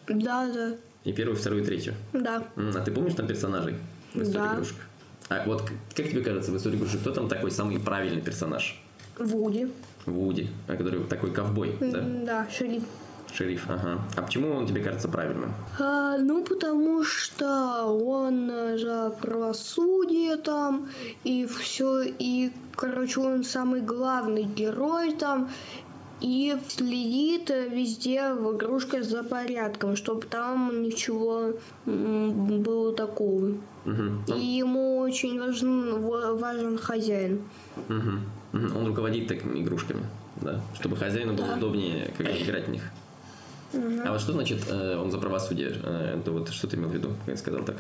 [0.08, 0.76] Да, да.
[1.04, 1.94] И первую, вторую, и третью?
[2.14, 2.44] Да.
[2.56, 3.76] А ты помнишь там персонажей
[4.14, 4.54] в истории да.
[4.56, 4.78] игрушек?
[5.30, 8.82] А вот как тебе кажется, в истории игрушек кто там такой самый правильный персонаж?
[9.20, 9.68] Вуди.
[10.06, 12.02] Вуди, а который такой ковбой, да?
[12.02, 12.84] Да, шериф.
[13.36, 14.00] Шериф, ага.
[14.16, 15.54] А почему он тебе кажется правильным?
[15.80, 20.88] А, ну, потому что он за правосудие там,
[21.24, 25.50] и все, и, короче, он самый главный герой там,
[26.22, 31.54] и следит везде в игрушках за порядком, чтобы там ничего
[31.86, 33.56] было такого.
[33.86, 34.36] Угу.
[34.38, 36.02] И ему очень важен,
[36.38, 37.42] важен хозяин.
[37.90, 38.58] Угу.
[38.58, 38.78] Угу.
[38.78, 40.04] Он руководит такими игрушками,
[40.40, 41.58] да, чтобы хозяину было да.
[41.58, 42.84] удобнее как играть в них.
[43.74, 45.76] А вот что значит э, он за правосудие?
[45.84, 47.78] Э, это вот что ты имел в виду, я сказал так?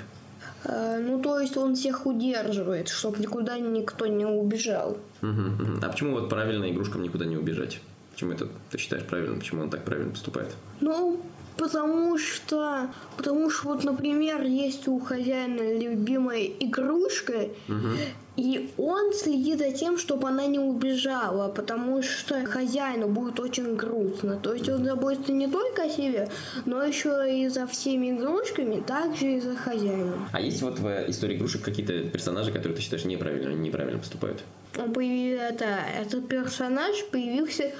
[0.66, 4.98] Э, ну, то есть он всех удерживает, чтобы никуда никто не убежал.
[5.22, 5.80] Угу, угу.
[5.82, 7.80] А почему вот правильно игрушкам никуда не убежать?
[8.14, 9.40] Почему это ты считаешь правильным?
[9.40, 10.50] Почему он так правильно поступает?
[10.82, 11.20] Ну,
[11.58, 17.90] потому что, потому что вот, например, есть у хозяина любимая игрушка, угу.
[18.36, 24.38] И он следит за тем, чтобы она не убежала, потому что хозяину будет очень грустно.
[24.38, 26.28] То есть он заботится не только о себе,
[26.66, 30.28] но еще и за всеми игрушками, также и за хозяином.
[30.32, 34.44] А есть вот в истории игрушек какие-то персонажи, которые ты считаешь неправильно, неправильно поступают?
[34.80, 35.66] Он появ- это,
[36.02, 37.72] этот персонаж появился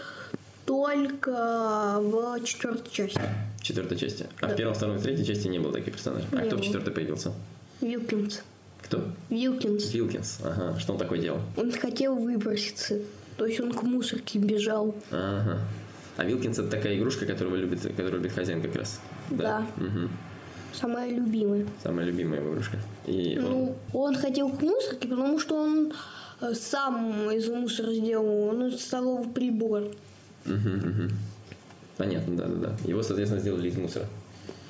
[0.66, 3.20] только в четвертой части.
[3.60, 4.28] В четвертой части.
[4.42, 6.28] А в первом, втором и третьей части не было таких персонажей.
[6.32, 6.66] А Не кто в было.
[6.66, 7.32] четвертой появился?
[7.82, 8.42] Вилкинс.
[8.84, 9.04] Кто?
[9.30, 9.94] Вилкинс.
[9.94, 10.40] Вилкинс.
[10.44, 10.78] Ага.
[10.80, 11.40] Что он такое делал?
[11.58, 13.00] Он хотел выброситься.
[13.38, 14.94] То есть он к мусорке бежал.
[15.12, 15.60] Ага.
[16.18, 19.00] А Вилкинс это такая игрушка, которую любит, которую любит хозяин как раз.
[19.32, 19.66] Да.
[19.78, 20.10] Мгм.
[20.74, 21.66] Самая любимая.
[21.82, 22.78] Самая любимая игрушка.
[23.08, 25.94] И он- Ну, он хотел к мусорке, потому что он
[26.42, 28.50] э, сам из мусора сделал.
[28.50, 29.84] Он из столовый прибор.
[30.46, 31.10] Мгм, мгм.
[31.98, 32.76] Понятно, да, да, да.
[32.90, 34.06] Его, соответственно, сделали из мусора.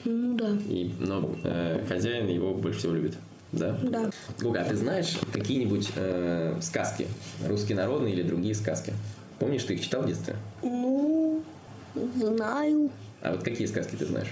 [0.05, 0.49] Ну да.
[0.69, 3.15] И, но э, хозяин его больше всего любит.
[3.53, 3.77] Да?
[3.83, 4.09] Да.
[4.41, 7.07] Гуга, а ты знаешь какие-нибудь э, сказки?
[7.47, 8.93] Русские народные или другие сказки?
[9.39, 10.35] Помнишь, ты их читал в детстве?
[10.63, 11.43] Ну,
[12.19, 12.89] знаю.
[13.21, 14.29] А вот какие сказки ты знаешь?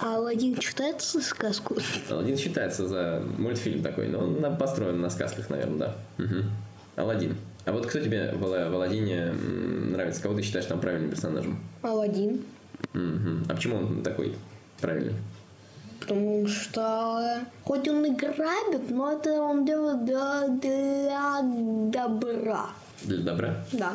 [0.00, 1.76] А Аладдин читается сказку?
[2.10, 5.96] Алладин считается за мультфильм такой, но он построен на сказках, наверное, да.
[6.24, 6.44] Угу.
[6.96, 7.36] Алладин.
[7.64, 8.44] А вот кто тебе в,
[9.30, 10.20] м, нравится?
[10.20, 11.58] Кого ты считаешь там правильным персонажем?
[11.82, 12.44] Аладдин.
[12.92, 13.46] Мгм.
[13.48, 14.34] А почему он такой
[14.80, 15.14] правильный?
[16.06, 21.40] Потому что хоть он и грабит, но это он делает для, для
[21.90, 22.66] добра.
[23.02, 23.54] Для добра?
[23.72, 23.92] Да.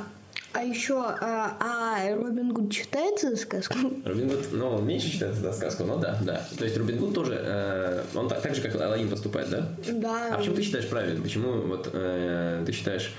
[0.52, 3.78] А еще, а, а Робин Гуд читается сказку?
[4.04, 6.41] Робин Гуд, ну, он меньше считается за сказку, но да, да.
[6.58, 9.69] То есть Робин Гуд тоже, э, он так, так же, как Алладин поступает, да?
[9.88, 10.34] Да.
[10.34, 11.22] А почему ты считаешь правильно?
[11.22, 13.13] Почему вот э, ты считаешь,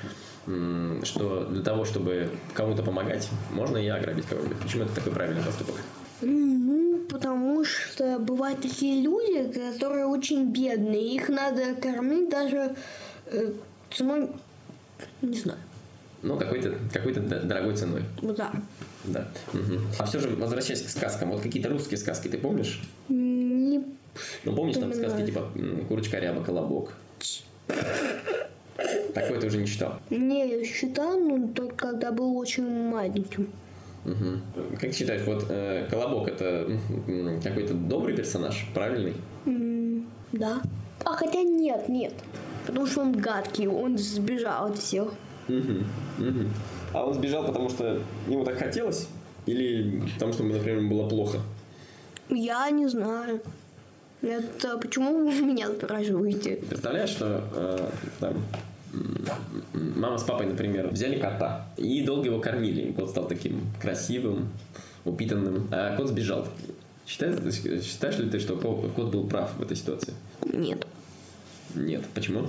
[0.49, 4.59] м, что для того, чтобы кому-то помогать, можно и ограбить кого-нибудь?
[4.59, 5.77] Почему это такой правильный поступок?
[6.21, 6.60] Потому
[8.01, 11.15] что бывают такие люди, которые очень бедные.
[11.15, 12.75] Их надо кормить даже
[13.27, 13.53] э,
[13.91, 14.31] ценой,
[15.21, 15.59] не знаю,
[16.23, 18.03] Ну, какой-то какой дорогой ценой.
[18.23, 18.53] да.
[19.05, 19.27] Да.
[19.55, 19.81] Мгм.
[19.99, 22.83] А все же, возвращаясь к сказкам, вот какие-то русские сказки ты помнишь?
[23.09, 23.83] Не
[24.45, 25.51] Ну, помнишь там сказки типа
[25.89, 26.93] «Курочка ряба, колобок»?
[29.15, 29.99] Такой ты уже не читал.
[30.11, 33.49] Не, я считал, но только когда был очень маленьким.
[34.05, 34.43] Мгм.
[34.73, 36.67] Как ты считаешь, вот э, Колобок это
[37.43, 39.15] какой-то добрый персонаж, правильный?
[39.47, 40.63] М, Да.
[41.05, 42.13] А хотя нет, нет.
[42.67, 45.09] Потому что он гадкий, он сбежал от всех.
[45.49, 45.87] Мгм.
[46.19, 46.49] Мгм.
[46.93, 49.09] А он сбежал, потому что ему так хотелось?
[49.47, 51.39] Или потому что, например, ему было плохо?
[52.29, 53.41] Я не знаю.
[54.23, 56.57] Это почему вы меня спрашиваете?
[56.69, 58.35] Представляешь, что э, там
[59.97, 62.93] мама с папой, например, взяли кота и долго его кормили.
[62.93, 64.49] Кот стал таким красивым,
[65.05, 66.47] упитанным, а кот сбежал.
[67.07, 67.37] Считаешь,
[67.85, 70.15] считаешь ли ты, что ко- кот был прав в этой ситуации?
[70.53, 70.87] Нет.
[71.75, 72.05] Нет.
[72.15, 72.47] Почему?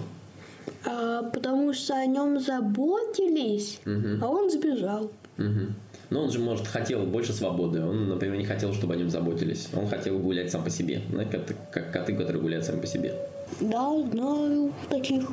[0.86, 4.24] А, потому что о нем заботились, Мгм.
[4.24, 5.12] а он сбежал.
[5.38, 5.74] Мгм.
[6.12, 7.82] Но он же, может, хотел больше свободы.
[7.84, 9.70] Он, например, не хотел, чтобы о нем заботились.
[9.74, 11.02] Он хотел гулять сам по себе.
[11.10, 13.16] Знаете, как, как коты, которые гуляют сами по себе.
[13.62, 15.24] Да, знаю таких.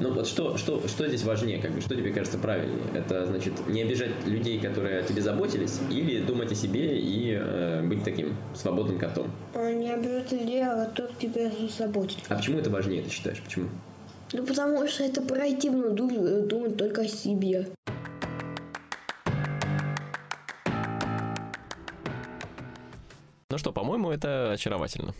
[0.00, 2.78] Ну вот что, что, что здесь важнее, как бы, что тебе кажется правильнее?
[2.94, 7.82] Это значит не обижать людей, которые о тебе заботились, или думать о себе и э,
[7.82, 9.28] быть таким свободным котом?
[9.54, 12.18] Не обязательно дело, тот тебя заботит.
[12.28, 13.42] А почему это важнее, ты считаешь?
[13.42, 13.68] Почему?
[14.32, 17.66] Ну, потому что это противно ду- думать только о себе.
[23.50, 25.14] Ну что, по-моему, это очаровательно.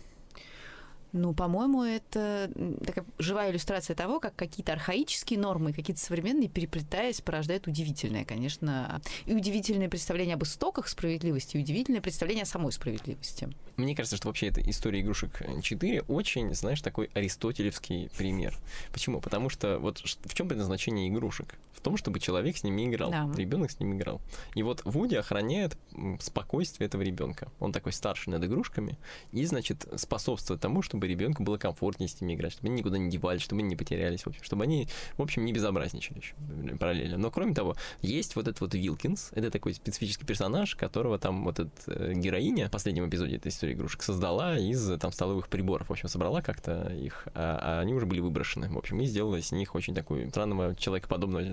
[1.11, 2.51] Ну, по-моему, это
[2.85, 9.33] такая живая иллюстрация того, как какие-то архаические нормы, какие-то современные, переплетаясь, порождают удивительное, конечно, и
[9.33, 13.49] удивительное представление об истоках справедливости, и удивительное представление о самой справедливости.
[13.77, 18.55] Мне кажется, что вообще эта история игрушек 4 очень, знаешь, такой аристотелевский пример.
[18.91, 19.21] Почему?
[19.21, 21.55] Потому что вот в чем предназначение игрушек?
[21.73, 23.31] В том, чтобы человек с ними играл, Да.
[23.37, 24.19] ребенок с ними играл.
[24.53, 25.77] И вот Вуди охраняет
[26.19, 27.49] спокойствие этого ребенка.
[27.59, 28.97] Он такой старший над игрушками
[29.31, 33.09] и, значит, способствует тому, чтобы ребенку было комфортнее с ними играть, чтобы они никуда не
[33.09, 36.33] девались, чтобы они не потерялись, в общем, чтобы они, в общем, не безобразничали еще
[36.77, 37.17] параллельно.
[37.17, 41.59] Но кроме того, есть вот этот вот Вилкинс, это такой специфический персонаж, которого там вот
[41.59, 45.89] эта э, героиня в последнем эпизоде этой истории игрушек создала из э, там столовых приборов,
[45.89, 49.35] в общем, собрала как-то их, а, а они уже были выброшены, в общем, и сделала
[49.35, 51.45] из них очень такое странного человекоподобного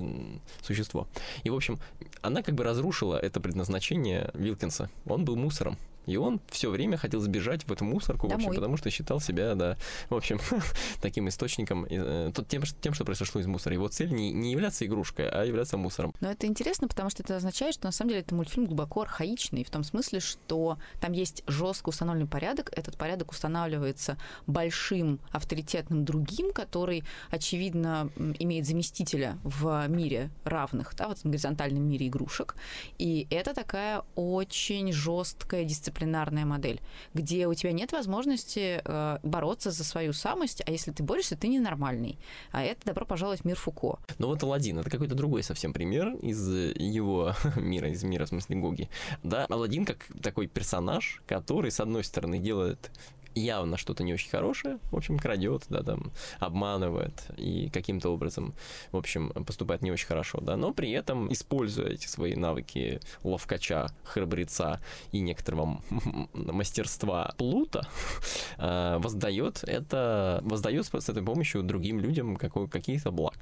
[0.62, 1.06] существо.
[1.44, 1.78] И, в общем,
[2.22, 4.90] она как бы разрушила это предназначение Вилкинса.
[5.06, 5.76] Он был мусором.
[6.06, 8.56] И он все время хотел сбежать в эту мусорку, в общем, Домой.
[8.56, 9.76] потому что считал себя, да,
[10.08, 10.40] в общем,
[11.02, 13.74] таким источником, э, тем, тем, что произошло из мусора.
[13.74, 16.14] Его цель не, не являться игрушкой, а являться мусором.
[16.20, 19.64] Но это интересно, потому что это означает, что на самом деле это мультфильм глубоко архаичный,
[19.64, 22.70] в том смысле, что там есть жестко установленный порядок.
[22.76, 24.16] Этот порядок устанавливается
[24.46, 32.08] большим авторитетным другим, который, очевидно, имеет заместителя в мире равных, да, в этом горизонтальном мире
[32.08, 32.56] игрушек.
[32.98, 35.64] И это такая очень жесткая
[35.96, 36.80] дисциплинарная модель,
[37.14, 41.48] где у тебя нет возможности э, бороться за свою самость, а если ты борешься, ты
[41.48, 42.18] ненормальный.
[42.52, 43.98] А это добро пожаловать в мир Фуко.
[44.18, 48.56] Но вот Алладин это какой-то другой совсем пример из его мира, из мира, в смысле,
[48.56, 48.88] Гоги.
[49.22, 52.90] Да, Алладин как такой персонаж, который, с одной стороны, делает
[53.36, 58.54] явно что-то не очень хорошее, в общем, крадет, да, там, обманывает и каким-то образом,
[58.92, 63.88] в общем, поступает не очень хорошо, да, но при этом, используя эти свои навыки ловкача,
[64.04, 64.80] храбреца
[65.12, 65.82] и некоторого
[66.32, 67.88] мастерства плута,
[68.58, 73.36] э, воздает это, воздает с этой помощью другим людям какой- какие-то благ.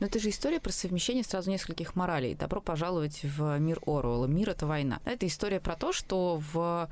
[0.00, 2.34] Но это же история про совмещение сразу нескольких моралей.
[2.34, 4.26] Добро пожаловать в мир Оруэлла.
[4.26, 5.00] Мир— это война.
[5.04, 6.88] Это история про то, что в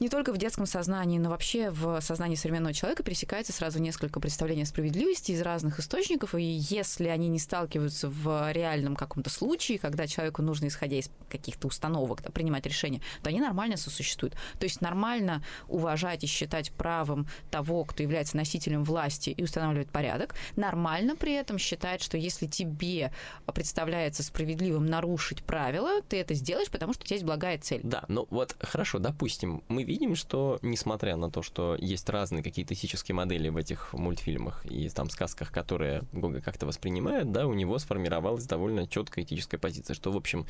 [0.00, 4.62] не только в детском сознании, но вообще в сознании современного человека пересекается сразу несколько представлений
[4.62, 10.06] о справедливости из разных источников, и если они не сталкиваются в реальном каком-то случае, когда
[10.06, 14.34] человеку нужно, исходя из каких-то установок, да, принимать решения, то они нормально сосуществуют.
[14.58, 20.34] То есть нормально уважать и считать правом того, кто является носителем власти и устанавливает порядок,
[20.56, 23.12] нормально при этом считать, что если тебе
[23.54, 27.80] представляется справедливым нарушить правила, ты это сделаешь, потому что у тебя есть благая цель.
[27.84, 32.74] Да, ну вот хорошо, допустим, мы видим, что несмотря на то, что есть разные какие-то
[32.74, 37.78] этические модели в этих мультфильмах и там сказках, которые Гога как-то воспринимает, да, у него
[37.78, 40.46] сформировалась довольно четкая этическая позиция, что, в общем,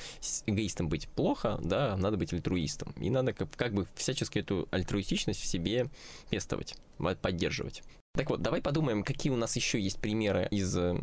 [0.47, 2.93] эгоистом быть плохо, да, надо быть альтруистом.
[2.97, 5.87] И надо как, как бы всячески эту альтруистичность в себе
[6.31, 6.77] пестовать,
[7.21, 7.83] поддерживать.
[8.17, 10.97] Так вот, давай подумаем, какие у нас еще есть примеры из э,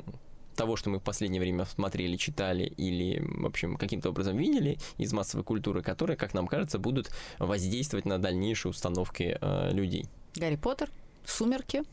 [0.56, 5.14] того, что мы в последнее время смотрели, читали или, в общем, каким-то образом видели из
[5.14, 10.06] массовой культуры, которые, как нам кажется, будут воздействовать на дальнейшие установки э, людей.
[10.36, 10.90] Гарри Поттер,
[11.26, 11.84] Сумерки,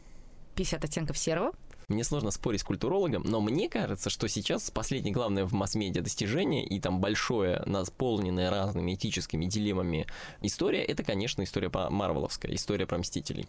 [0.54, 1.52] 50 оттенков серого.
[1.88, 6.66] Мне сложно спорить с культурологом, но мне кажется, что сейчас последнее главное в масс-медиа достижение
[6.66, 10.06] и там большое, наполненное разными этическими дилеммами
[10.42, 13.48] история, это, конечно, история по Марвеловская, история про Мстителей.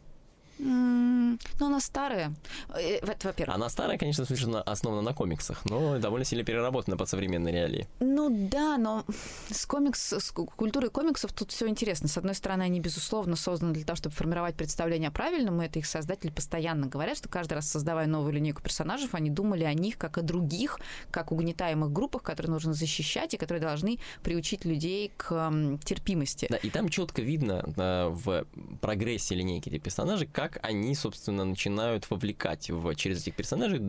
[0.59, 2.33] Ну, она старая.
[2.75, 3.55] Э, Это, во-первых.
[3.55, 7.87] Она старая, конечно, совершенно основана на комиксах, но довольно сильно переработана под современные реалии.
[7.99, 9.05] Ну да, но
[9.49, 12.07] с комикс, с ку- культурой комиксов тут все интересно.
[12.09, 15.79] С одной стороны, они, безусловно, созданы для того, чтобы формировать представление о правильном, и это
[15.79, 19.97] их создатели постоянно говорят, что каждый раз, создавая новую линейку персонажей, они думали о них
[19.97, 20.79] как о других,
[21.11, 25.29] как угнетаемых группах, которые нужно защищать и которые должны приучить людей к
[25.85, 26.47] терпимости.
[26.49, 28.45] Да, и там четко видно э, в
[28.81, 33.79] прогрессе линейки этих персонажей, как они, собственно, начинают вовлекать в, через этих персонажей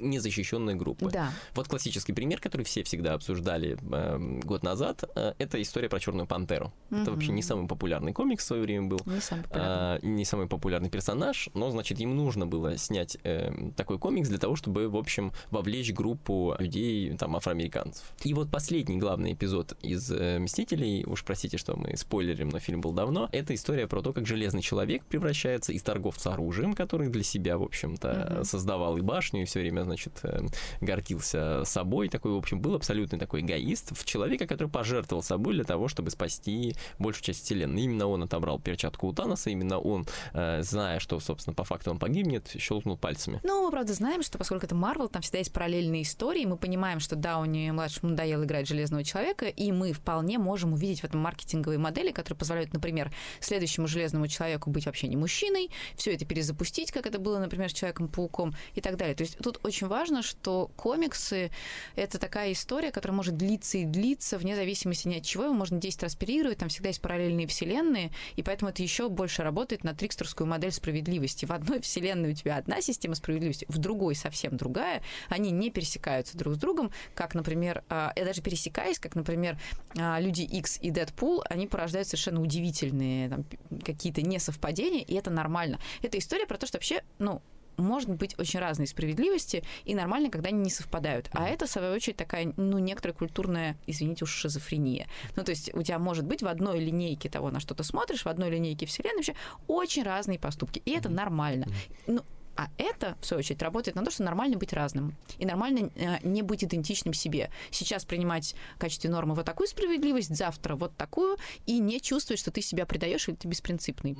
[0.00, 1.10] незащищенные группы.
[1.10, 1.30] Да.
[1.54, 6.26] Вот классический пример, который все всегда обсуждали э, год назад, э, это история про Черную
[6.26, 6.72] Пантеру.
[6.90, 9.00] Это вообще не самый популярный комикс в свое время был.
[9.06, 9.72] Не самый популярный.
[9.72, 14.38] А, не самый популярный персонаж, но, значит, им нужно было снять э, такой комикс для
[14.38, 18.12] того, чтобы, в общем, вовлечь группу людей, там, афроамериканцев.
[18.24, 22.80] И вот последний главный эпизод из э, «Мстителей», уж простите, что мы спойлерим, но фильм
[22.80, 27.22] был давно, это история про то, как Железный Человек превращается из торговца оружием, который для
[27.22, 28.44] себя, в общем-то, Мгм.
[28.44, 30.40] создавал и башню, и все время, значит, э,
[30.80, 35.64] гордился собой, такой, в общем, был абсолютный такой эгоист, в человека, который пожертвовал собой для
[35.64, 37.82] того, чтобы спасти большую часть вселенной.
[37.82, 41.98] Именно он отобрал перчатку у Таноса, именно он, э, зная, что, собственно, по факту он
[41.98, 43.40] погибнет, щелкнул пальцами.
[43.42, 47.00] Ну, мы, правда, знаем, что поскольку это Марвел, там всегда есть параллельные истории, мы понимаем,
[47.00, 51.78] что Дауни младшему надоело играть Железного Человека, и мы вполне можем увидеть в этом маркетинговые
[51.78, 57.06] модели, которые позволяют, например, следующему Железному Человеку быть вообще не мужчиной, все это перезапустить, как
[57.06, 59.14] это было, например, с Человеком-пауком и так далее.
[59.14, 61.50] То есть тут очень важно, что комиксы—
[61.96, 65.78] это такая история, которая может длиться и длиться, вне зависимости ни от чего, его можно
[65.78, 69.94] 10 раз переигрывать, там всегда есть параллельные вселенные, и поэтому это еще больше работает на
[69.94, 71.44] трикстерскую модель справедливости.
[71.44, 75.02] В одной вселенной у тебя одна система справедливости, в другой совсем другая.
[75.28, 79.58] Они не пересекаются друг с другом, как, например, а, и даже пересекаясь, как, например,
[79.98, 83.44] а, Люди X и Дэдпул, они порождают совершенно удивительные
[83.84, 85.75] какие-то несовпадения, и это нормально.
[86.02, 87.42] Это история про то, что вообще, ну,
[87.76, 91.28] может быть очень разные справедливости, и нормально, когда они не совпадают.
[91.32, 95.08] А это, в свою очередь, такая, ну, некоторая культурная, извините уж, шизофрения.
[95.36, 98.24] Ну, то есть у тебя может быть в одной линейке того, на что ты смотришь,
[98.24, 99.34] в одной линейке вселенной вообще
[99.66, 100.80] очень разные поступки.
[100.84, 101.66] И это нормально.
[102.06, 102.22] Ну,
[102.58, 105.14] А это, в свою очередь, работает на то, что нормально быть разным.
[105.36, 107.50] И нормально э, не быть идентичным себе.
[107.70, 111.36] Сейчас принимать в качестве нормы вот такую справедливость, завтра вот такую,
[111.66, 114.16] и не чувствовать, что ты себя предаешь или ты беспринципный.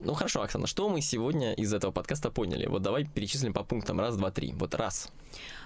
[0.00, 2.66] Ну хорошо, Оксана, что мы сегодня из этого подкаста поняли?
[2.66, 4.00] Вот давай перечислим по пунктам.
[4.00, 4.52] Раз, два, три.
[4.52, 5.10] Вот раз.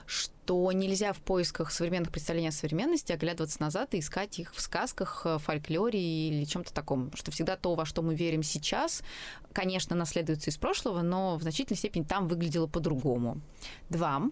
[0.07, 5.23] Что нельзя в поисках современных представлений о современности оглядываться назад и искать их в сказках,
[5.25, 7.11] э, фольклоре или чем-то таком.
[7.15, 9.03] Что всегда то, во что мы верим сейчас,
[9.53, 13.41] конечно, наследуется из прошлого, но в значительной степени там выглядело по-другому.
[13.89, 14.23] Два.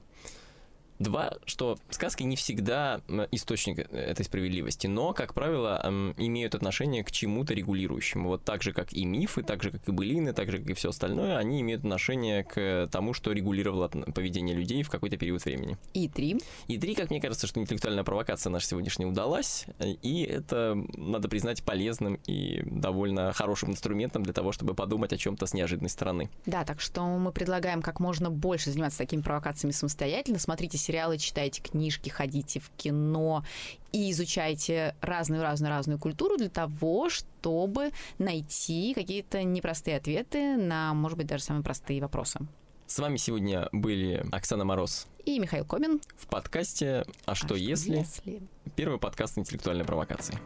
[0.99, 5.81] Два, что сказки не всегда источник этой справедливости, но, как правило,
[6.17, 8.29] имеют отношение к чему-то регулирующему.
[8.29, 10.75] Вот так же, как и мифы, так же, как и былины, так же, как и
[10.75, 15.77] все остальное, они имеют отношение к тому, что регулировало поведение людей в какой-то период времени.
[15.93, 16.39] И три.
[16.69, 21.63] И три, как мне кажется, что интеллектуальная провокация наша сегодняшняя удалась, и это, надо признать,
[21.63, 26.31] полезным и довольно хорошим инструментом для того, чтобы подумать о чем-то с неожиданной стороны.
[26.47, 30.39] Да, так что мы предлагаем как можно больше заниматься такими провокациями самостоятельно.
[30.39, 33.45] Смотрите сериалы, читайте книжки, ходите в кино
[33.93, 41.43] и изучайте разную-разную-разную культуру для того, чтобы найти какие-то непростые ответы на, может быть, даже
[41.45, 42.41] самые простые вопросы.
[42.87, 47.55] С вами сегодня были Оксана Мороз и Михаил Комин в подкасте «А что, а что
[47.57, 48.43] если?», если?
[48.77, 50.39] Первый подкаст интеллектуальной провокации.